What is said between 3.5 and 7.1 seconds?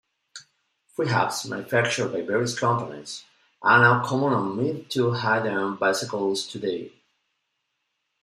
are now common on mid- to high-end bicycles today.